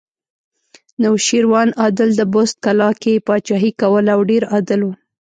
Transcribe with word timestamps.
نوشیروان 1.03 1.69
عادل 1.81 2.09
د 2.15 2.21
بست 2.33 2.55
کلا 2.65 2.89
کې 3.01 3.23
پاچاهي 3.27 3.71
کوله 3.81 4.11
او 4.15 4.21
ډېر 4.29 4.43
عادل 4.51 4.81
و 4.83 4.89